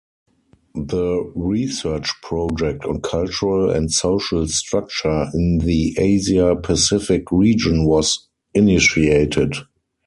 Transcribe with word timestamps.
The 0.73 1.31
research 1.35 2.11
project 2.23 2.85
on 2.85 3.01
cultural 3.01 3.69
and 3.69 3.91
social 3.91 4.47
structure 4.47 5.27
in 5.35 5.59
the 5.59 5.93
Asia-Pacific 5.95 7.31
region 7.31 7.85
was 7.85 8.27
initiated. 8.55 9.53